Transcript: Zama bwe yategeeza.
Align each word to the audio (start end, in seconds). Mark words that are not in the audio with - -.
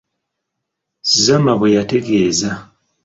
Zama 1.23 1.53
bwe 1.59 1.67
yategeeza. 1.75 2.49